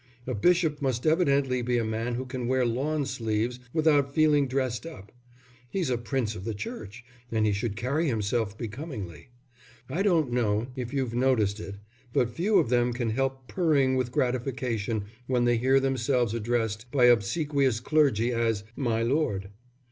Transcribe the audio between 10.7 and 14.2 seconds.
if you've noticed it, but few of them can help purring with